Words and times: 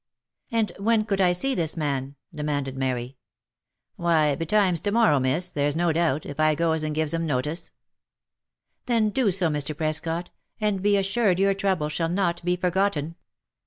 "And 0.51 0.71
when 0.79 1.05
could 1.05 1.21
I 1.21 1.31
see 1.31 1.53
this 1.53 1.77
man?" 1.77 2.15
demanded 2.33 2.75
Mary. 2.75 3.07
■'" 3.07 3.13
Why, 4.03 4.33
betimes 4.33 4.81
to 4.81 4.91
morrow, 4.91 5.19
miss, 5.19 5.47
there's 5.49 5.75
no 5.75 5.93
doubt, 5.93 6.25
if 6.25 6.39
I 6.39 6.55
goes 6.55 6.81
and 6.81 6.95
gives 6.95 7.13
him 7.13 7.27
notice."" 7.27 7.69
Then, 8.87 9.11
do 9.11 9.29
so 9.29 9.47
Mr. 9.47 9.77
Prescot, 9.77 10.31
and 10.59 10.81
be 10.81 10.97
assured 10.97 11.39
your 11.39 11.53
trouble 11.53 11.87
shall 11.87 12.09
not 12.09 12.43
be 12.43 12.55
forgotten." 12.55 13.13